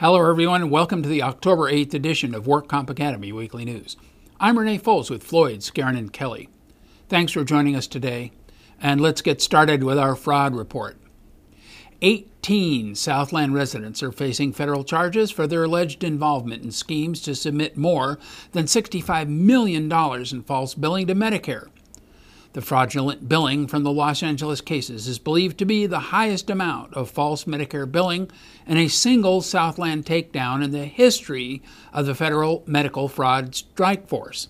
[0.00, 3.96] Hello, everyone, and welcome to the October 8th edition of Work Comp Academy Weekly News.
[4.38, 6.48] I'm Renee Foles with Floyd, Skeren, and Kelly.
[7.08, 8.30] Thanks for joining us today,
[8.80, 10.98] and let's get started with our fraud report.
[12.00, 17.76] 18 Southland residents are facing federal charges for their alleged involvement in schemes to submit
[17.76, 18.20] more
[18.52, 21.70] than $65 million in false billing to Medicare.
[22.54, 26.94] The fraudulent billing from the Los Angeles cases is believed to be the highest amount
[26.94, 28.30] of false Medicare billing
[28.66, 31.62] in a single Southland takedown in the history
[31.92, 34.48] of the federal medical fraud strike force.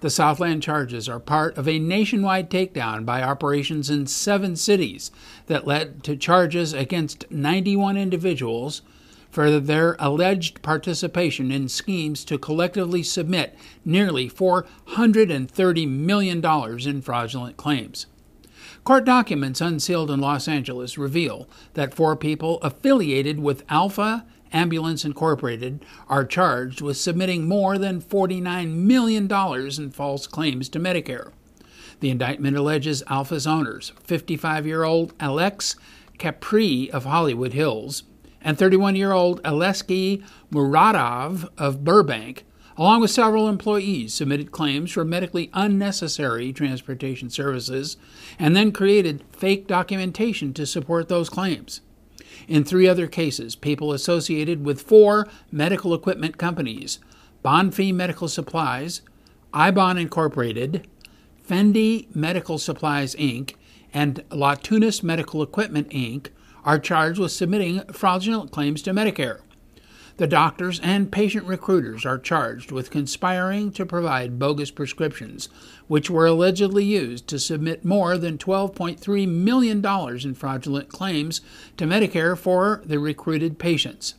[0.00, 5.12] The Southland charges are part of a nationwide takedown by operations in seven cities
[5.46, 8.82] that led to charges against 91 individuals
[9.32, 16.44] for their alleged participation in schemes to collectively submit nearly $430 million
[16.86, 18.06] in fraudulent claims.
[18.84, 25.82] Court documents unsealed in Los Angeles reveal that four people affiliated with Alpha Ambulance Incorporated
[26.08, 31.32] are charged with submitting more than $49 million in false claims to Medicare.
[32.00, 35.76] The indictment alleges Alpha's owners, 55 year old Alex
[36.18, 38.02] Capri of Hollywood Hills,
[38.44, 42.44] and 31 year old Aleksey Muradov of Burbank,
[42.76, 47.96] along with several employees, submitted claims for medically unnecessary transportation services
[48.38, 51.80] and then created fake documentation to support those claims.
[52.48, 56.98] In three other cases, people associated with four medical equipment companies
[57.44, 59.02] Bonfim Medical Supplies,
[59.52, 60.86] Ibon Incorporated,
[61.48, 63.54] Fendi Medical Supplies Inc.,
[63.92, 66.28] and Los Tunas Medical Equipment Inc
[66.64, 69.40] are charged with submitting fraudulent claims to Medicare.
[70.18, 75.48] The doctors and patient recruiters are charged with conspiring to provide bogus prescriptions,
[75.88, 81.40] which were allegedly used to submit more than $12.3 million in fraudulent claims
[81.78, 84.14] to Medicare for the recruited patients.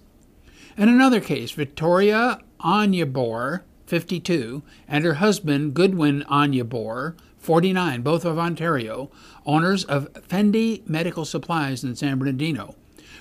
[0.76, 9.12] In another case, Victoria Anyabor, 52, and her husband Goodwin Anyabor, 49, both of Ontario,
[9.46, 12.76] owners of Fendi Medical Supplies in San Bernardino,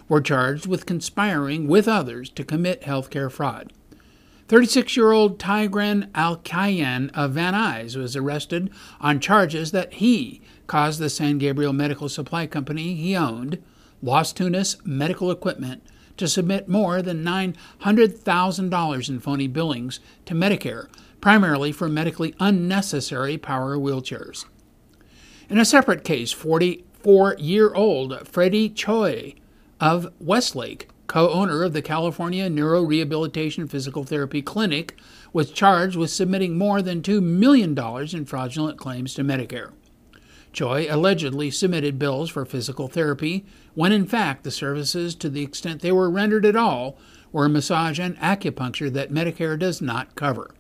[0.09, 3.72] were charged with conspiring with others to commit healthcare fraud.
[4.47, 11.00] 36 year old Tigran Alkayan of Van Nuys was arrested on charges that he caused
[11.00, 13.61] the San Gabriel Medical Supply Company he owned,
[14.03, 15.82] Los Tunas Medical Equipment,
[16.16, 20.87] to submit more than $900,000 in phony billings to Medicare
[21.22, 24.44] primarily for medically unnecessary power wheelchairs.
[25.49, 29.34] In a separate case, 44 year old Freddie Choi
[29.81, 34.99] of Westlake, co owner of the California Neuro Rehabilitation Physical Therapy Clinic,
[35.32, 37.78] was charged with submitting more than $2 million
[38.12, 39.72] in fraudulent claims to Medicare.
[40.53, 45.81] Choi allegedly submitted bills for physical therapy when, in fact, the services, to the extent
[45.81, 46.99] they were rendered at all,
[47.31, 50.50] were massage and acupuncture that Medicare does not cover.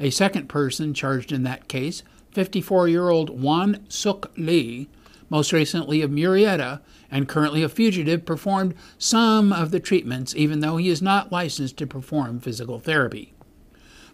[0.00, 4.88] A second person charged in that case, 54 year old Juan Suk Lee,
[5.30, 10.76] most recently of Murrieta and currently a fugitive, performed some of the treatments even though
[10.76, 13.34] he is not licensed to perform physical therapy.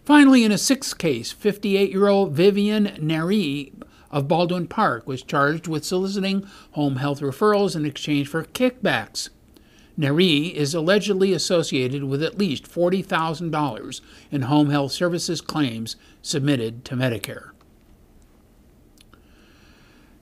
[0.03, 3.73] Finally, in a sixth case, 58 year old Vivian Neri
[4.11, 9.29] of Baldwin Park was charged with soliciting home health referrals in exchange for kickbacks.
[9.97, 14.01] Neri is allegedly associated with at least $40,000
[14.31, 17.51] in home health services claims submitted to Medicare.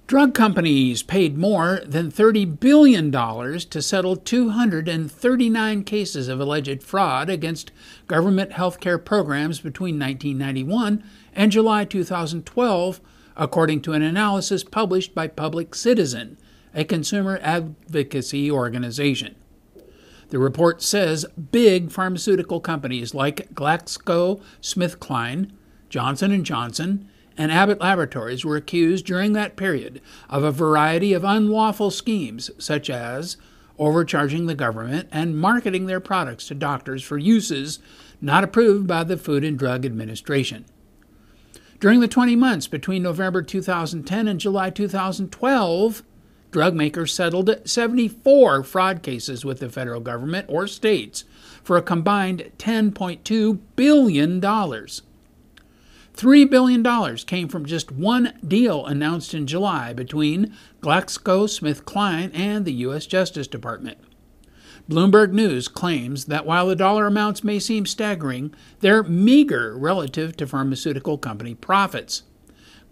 [0.05, 7.71] Drug companies paid more than $30 billion to settle 239 cases of alleged fraud against
[8.05, 11.03] government health care programs between 1991
[11.33, 13.01] and July 2012,
[13.35, 16.37] according to an analysis published by Public Citizen,
[16.75, 19.35] a consumer advocacy organization.
[20.29, 25.51] The report says big pharmaceutical companies like GlaxoSmithKline,
[25.89, 31.23] Johnson & Johnson, and Abbott Laboratories were accused during that period of a variety of
[31.23, 33.37] unlawful schemes such as
[33.79, 37.79] overcharging the government and marketing their products to doctors for uses
[38.21, 40.65] not approved by the Food and Drug Administration.
[41.79, 46.03] During the 20 months between November 2010 and July 2012,
[46.53, 51.25] drug makers settled 74 fraud cases with the federal government or states
[51.63, 54.39] for a combined $10.2 billion.
[54.39, 63.07] $3 billion came from just one deal announced in July between GlaxoSmithKline and the U.S.
[63.07, 63.97] Justice Department.
[64.89, 70.45] Bloomberg News claims that while the dollar amounts may seem staggering, they're meager relative to
[70.45, 72.23] pharmaceutical company profits.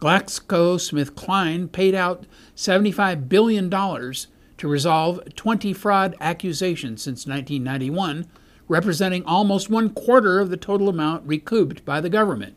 [0.01, 2.25] GlaxoSmithKline paid out
[2.55, 8.27] $75 billion to resolve 20 fraud accusations since 1991,
[8.67, 12.55] representing almost one quarter of the total amount recouped by the government.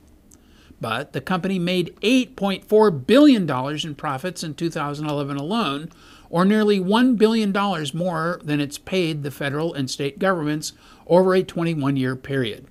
[0.80, 5.90] But the company made $8.4 billion in profits in 2011 alone,
[6.30, 7.52] or nearly $1 billion
[7.94, 10.72] more than it's paid the federal and state governments
[11.06, 12.66] over a 21 year period.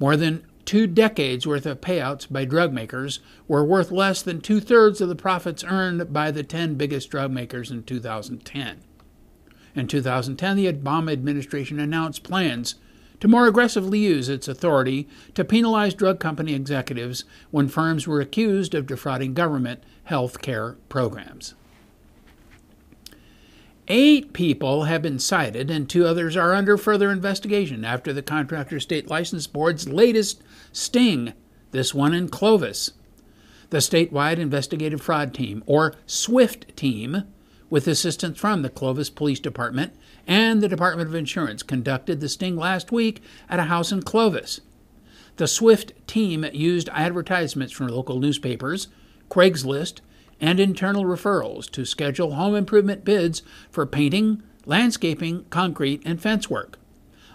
[0.00, 4.60] More than two decades worth of payouts by drug makers were worth less than two
[4.60, 8.80] thirds of the profits earned by the 10 biggest drug makers in 2010.
[9.74, 12.76] In 2010, the Obama administration announced plans
[13.20, 18.74] to more aggressively use its authority to penalize drug company executives when firms were accused
[18.74, 21.54] of defrauding government health care programs.
[23.88, 28.78] Eight people have been cited, and two others are under further investigation after the Contractor
[28.78, 30.40] State License Board's latest
[30.70, 31.32] sting,
[31.72, 32.92] this one in Clovis.
[33.70, 37.24] The statewide investigative fraud team, or SWIFT team,
[37.70, 39.94] with assistance from the Clovis Police Department
[40.28, 44.60] and the Department of Insurance, conducted the sting last week at a house in Clovis.
[45.36, 48.88] The SWIFT team used advertisements from local newspapers,
[49.28, 50.02] Craigslist,
[50.42, 56.78] and internal referrals to schedule home improvement bids for painting, landscaping, concrete, and fence work.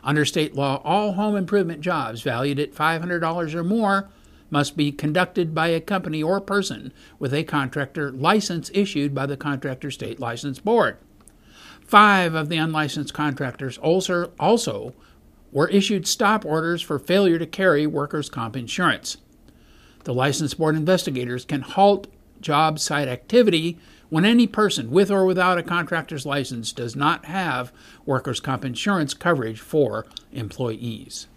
[0.04, 4.10] Under state law, all home improvement jobs valued at $500 or more
[4.50, 9.36] must be conducted by a company or person with a contractor license issued by the
[9.38, 10.98] Contractor State License Board.
[11.82, 14.94] Five of the unlicensed contractors also, also
[15.52, 19.18] were issued stop orders for failure to carry workers' comp insurance.
[20.04, 22.08] The license board investigators can halt
[22.42, 23.78] job site activity
[24.10, 27.72] when any person with or without a contractor's license does not have
[28.06, 31.28] workers' comp insurance coverage for employees.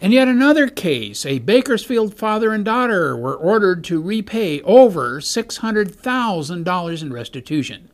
[0.00, 7.02] In yet another case, a Bakersfield father and daughter were ordered to repay over $600,000
[7.02, 7.88] in restitution.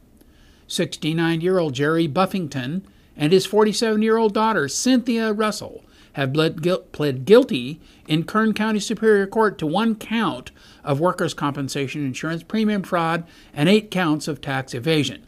[0.69, 5.85] 69 year old Jerry Buffington and his 47 year old daughter, Cynthia Russell,
[6.19, 10.51] have pled guilty in Kern County Superior Court to one count
[10.83, 13.25] of workers' compensation insurance premium fraud
[13.55, 15.25] and eight counts of tax evasion.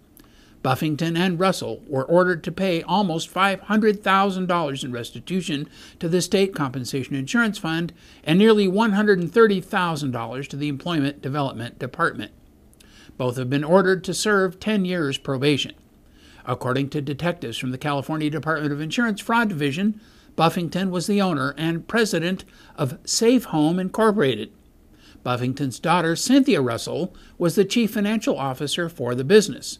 [0.65, 5.69] Buffington and Russell were ordered to pay almost $500,000 in restitution
[6.01, 7.93] to the State Compensation Insurance Fund
[8.25, 12.33] and nearly $130,000 to the Employment Development Department.
[13.17, 15.75] Both have been ordered to serve 10 years probation.
[16.45, 20.01] According to detectives from the California Department of Insurance Fraud Division,
[20.37, 22.45] Buffington was the owner and president
[22.77, 24.53] of Safe Home Incorporated.
[25.23, 29.79] Buffington's daughter, Cynthia Russell, was the chief financial officer for the business.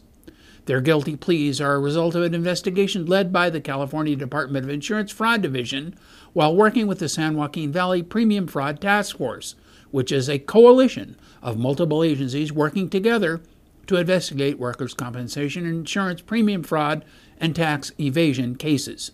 [0.65, 4.69] Their guilty pleas are a result of an investigation led by the California Department of
[4.69, 5.95] Insurance Fraud Division
[6.33, 9.55] while working with the San Joaquin Valley Premium Fraud Task Force,
[9.89, 13.41] which is a coalition of multiple agencies working together
[13.87, 17.03] to investigate workers' compensation insurance premium fraud
[17.39, 19.11] and tax evasion cases.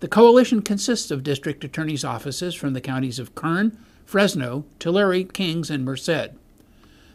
[0.00, 5.70] The coalition consists of district attorneys' offices from the counties of Kern, Fresno, Tulare, Kings,
[5.70, 6.32] and Merced.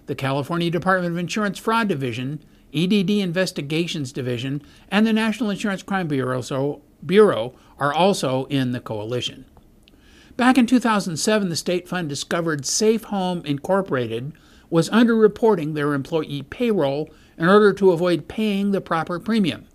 [0.06, 2.44] The California Department of Insurance Fraud Division,
[2.74, 8.80] EDD Investigations Division, and the National Insurance Crime Bureau, so, Bureau are also in the
[8.80, 9.46] coalition.
[10.36, 14.34] Back in 2007, the state fund discovered Safe Home Incorporated
[14.70, 19.66] was underreporting their employee payroll in order to avoid paying the proper premium.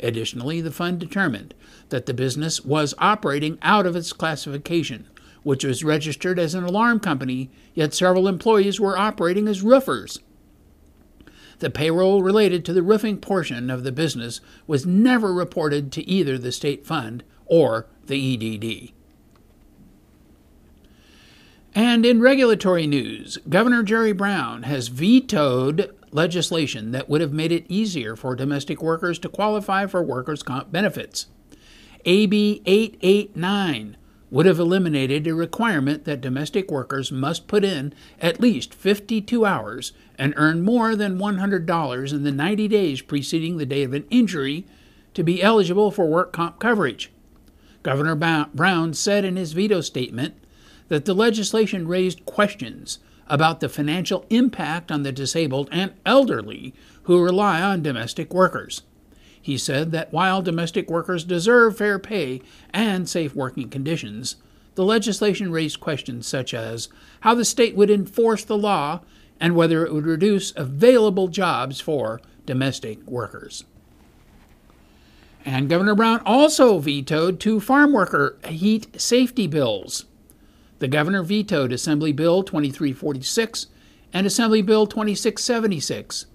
[0.00, 1.54] Additionally, the fund determined
[1.92, 5.08] that the business was operating out of its classification,
[5.44, 10.18] which was registered as an alarm company, yet several employees were operating as roofers.
[11.60, 16.36] The payroll related to the roofing portion of the business was never reported to either
[16.36, 18.92] the state fund or the EDD.
[21.74, 27.64] And in regulatory news, Governor Jerry Brown has vetoed legislation that would have made it
[27.68, 31.26] easier for domestic workers to qualify for workers' comp benefits.
[32.04, 33.96] AB 889
[34.30, 39.92] would have eliminated a requirement that domestic workers must put in at least 52 hours
[40.16, 44.64] and earn more than $100 in the 90 days preceding the date of an injury
[45.12, 47.12] to be eligible for work comp coverage.
[47.82, 48.14] Governor
[48.54, 50.34] Brown said in his veto statement
[50.88, 57.22] that the legislation raised questions about the financial impact on the disabled and elderly who
[57.22, 58.82] rely on domestic workers.
[59.42, 62.40] He said that while domestic workers deserve fair pay
[62.72, 64.36] and safe working conditions,
[64.76, 66.88] the legislation raised questions such as
[67.20, 69.00] how the state would enforce the law
[69.40, 73.64] and whether it would reduce available jobs for domestic workers.
[75.44, 80.04] And Governor Brown also vetoed two farm worker heat safety bills.
[80.78, 83.66] The governor vetoed Assembly Bill 2346
[84.12, 86.26] and Assembly Bill 2676.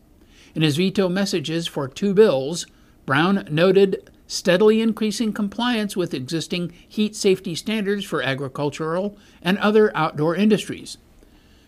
[0.56, 2.66] In his veto messages for two bills,
[3.08, 10.36] Brown noted steadily increasing compliance with existing heat safety standards for agricultural and other outdoor
[10.36, 10.98] industries.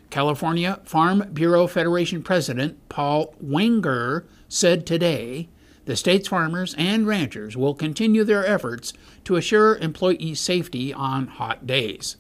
[0.10, 5.48] California Farm Bureau Federation President Paul Wenger said today
[5.86, 8.92] the state's farmers and ranchers will continue their efforts
[9.24, 12.18] to assure employee safety on hot days.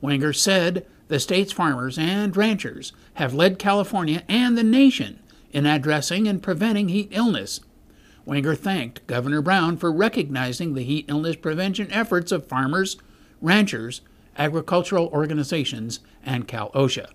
[0.00, 5.18] Wenger said the state's farmers and ranchers have led California and the nation
[5.50, 7.58] in addressing and preventing heat illness
[8.26, 12.96] Wenger thanked Governor Brown for recognizing the heat illness prevention efforts of farmers,
[13.40, 14.00] ranchers,
[14.36, 17.06] agricultural organizations, and Cal OSHA.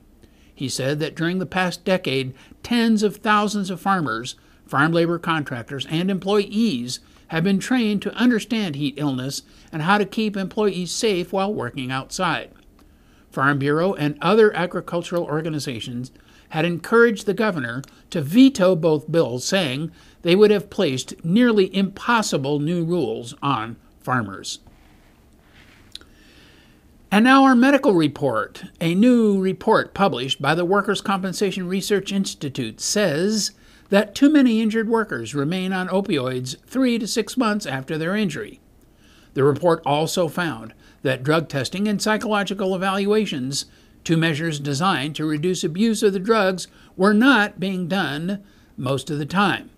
[0.56, 5.86] He said that during the past decade, tens of thousands of farmers, farm labor contractors,
[5.88, 9.42] and employees have been trained to understand heat illness
[9.72, 12.52] and how to keep employees safe while working outside.
[13.32, 16.12] Farm Bureau and other agricultural organizations
[16.50, 19.92] had encouraged the governor to veto both bills, saying
[20.22, 24.60] they would have placed nearly impossible new rules on farmers.
[27.14, 28.64] And now our medical report.
[28.80, 33.52] A new report published by the Workers' Compensation Research Institute says
[33.90, 38.62] that too many injured workers remain on opioids three to six months after their injury.
[39.34, 43.66] The report also found that drug testing and psychological evaluations,
[44.06, 48.42] two measures designed to reduce abuse of the drugs, were not being done
[48.78, 49.71] most of the time.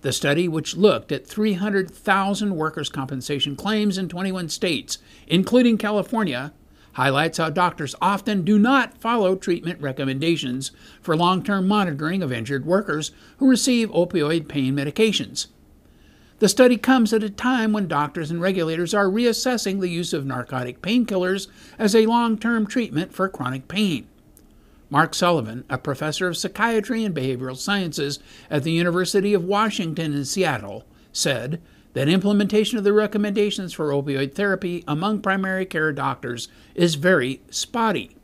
[0.00, 6.52] The study, which looked at 300,000 workers' compensation claims in 21 states, including California,
[6.92, 12.64] highlights how doctors often do not follow treatment recommendations for long term monitoring of injured
[12.64, 15.48] workers who receive opioid pain medications.
[16.38, 20.24] The study comes at a time when doctors and regulators are reassessing the use of
[20.24, 24.06] narcotic painkillers as a long term treatment for chronic pain.
[24.90, 28.18] Mark Sullivan, a professor of psychiatry and behavioral sciences
[28.50, 31.60] at the University of Washington in Seattle, said
[31.92, 38.16] that implementation of the recommendations for opioid therapy among primary care doctors is very spotty.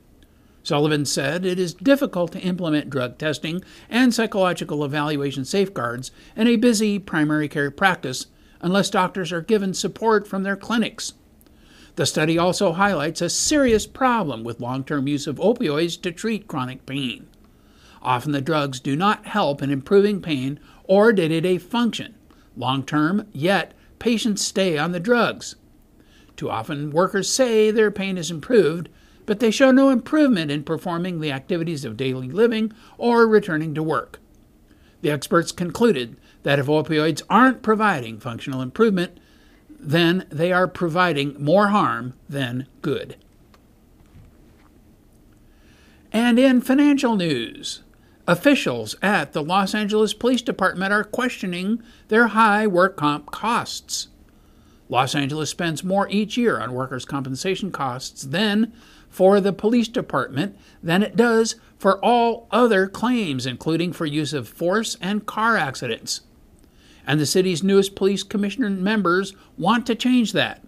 [0.62, 6.56] Sullivan said it is difficult to implement drug testing and psychological evaluation safeguards in a
[6.56, 8.28] busy primary care practice
[8.62, 11.12] unless doctors are given support from their clinics.
[11.96, 16.48] The study also highlights a serious problem with long term use of opioids to treat
[16.48, 17.28] chronic pain.
[18.02, 22.14] Often the drugs do not help in improving pain or day to day function
[22.56, 25.56] long term, yet patients stay on the drugs.
[26.36, 28.88] Too often, workers say their pain is improved,
[29.26, 33.82] but they show no improvement in performing the activities of daily living or returning to
[33.82, 34.20] work.
[35.00, 39.18] The experts concluded that if opioids aren't providing functional improvement,
[39.84, 43.16] then they are providing more harm than good.
[46.10, 47.82] And in financial news,
[48.26, 54.08] officials at the Los Angeles Police Department are questioning their high work comp costs.
[54.88, 58.72] Los Angeles spends more each year on workers' compensation costs than
[59.10, 64.48] for the police department than it does for all other claims, including for use of
[64.48, 66.22] force and car accidents
[67.06, 70.62] and the city's newest police commissioner members want to change that.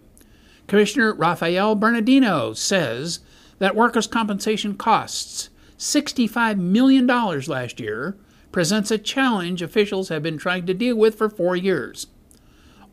[0.66, 3.21] Commissioner Rafael Bernardino says
[3.59, 8.16] that workers' compensation costs $65 million last year
[8.52, 12.07] presents a challenge officials have been trying to deal with for four years.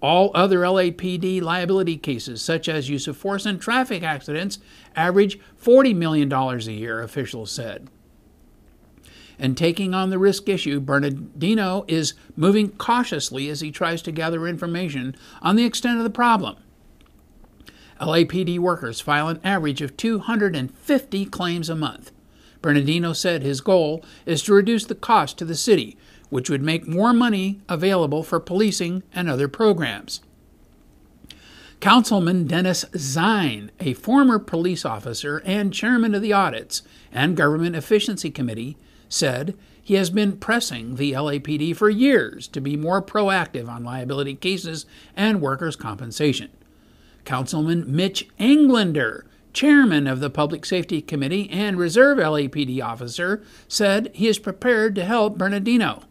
[0.02, 4.60] All other LAPD liability cases, such as use of force and traffic accidents,
[4.96, 7.88] average $40 million a year, officials said
[9.44, 14.48] and taking on the risk issue, Bernardino is moving cautiously as he tries to gather
[14.48, 16.56] information on the extent of the problem.
[18.00, 22.12] LAPD workers file an average of 250 claims a month.
[22.62, 25.98] Bernardino said his goal is to reduce the cost to the city,
[26.30, 30.22] which would make more money available for policing and other programs.
[31.82, 36.82] Councilman Dennis Zine, a former police officer and chairman of the Audits
[37.12, 38.78] and Government Efficiency Committee,
[39.14, 44.34] said he has been pressing the LAPD for years to be more proactive on liability
[44.34, 46.50] cases and workers' compensation.
[47.26, 54.28] Councilman Mitch Englander, chairman of the Public Safety Committee and reserve LAPD officer, said he
[54.28, 56.04] is prepared to help Bernardino.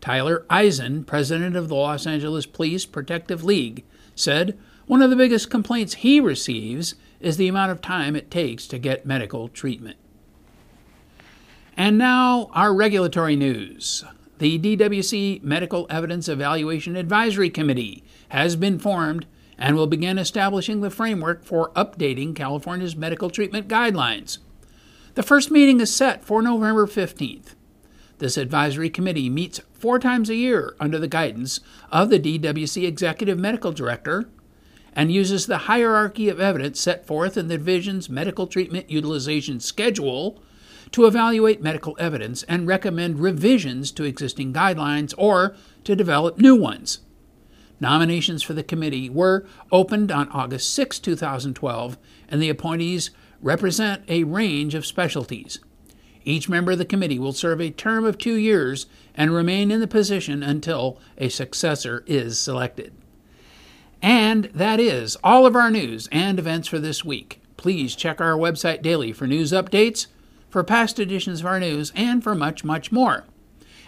[0.00, 5.48] Tyler Izen, president of the Los Angeles Police Protective League, said one of the biggest
[5.48, 9.96] complaints he receives is the amount of time it takes to get medical treatment.
[11.82, 14.04] And now, our regulatory news.
[14.38, 19.26] The DWC Medical Evidence Evaluation Advisory Committee has been formed
[19.58, 24.38] and will begin establishing the framework for updating California's medical treatment guidelines.
[25.14, 27.56] The first meeting is set for November 15th.
[28.18, 31.58] This advisory committee meets four times a year under the guidance
[31.90, 34.28] of the DWC Executive Medical Director
[34.94, 40.40] and uses the hierarchy of evidence set forth in the division's medical treatment utilization schedule
[40.92, 47.00] to evaluate medical evidence and recommend revisions to existing guidelines or to develop new ones.
[47.80, 54.22] Nominations for the committee were opened on August 6, 2012, and the appointees represent a
[54.24, 55.58] range of specialties.
[56.24, 59.80] Each member of the committee will serve a term of two years and remain in
[59.80, 62.92] the position until a successor is selected.
[64.00, 67.40] And that is all of our news and events for this week.
[67.56, 70.06] Please check our website daily for news updates,
[70.52, 73.24] for past editions of our news, and for much, much more.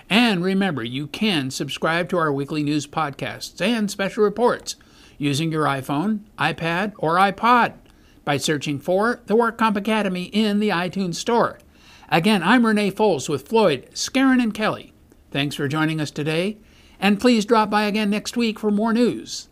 [0.08, 4.76] And remember, you can subscribe to our weekly news podcasts and special reports
[5.18, 7.74] using your iPhone, iPad, or iPod
[8.24, 11.58] by searching for the WorkComp Academy in the iTunes Store.
[12.08, 14.94] Again, I'm Renee Foles with Floyd, Skeren, and Kelly.
[15.30, 16.56] Thanks for joining us today,
[16.98, 19.50] and please drop by again next week for more news.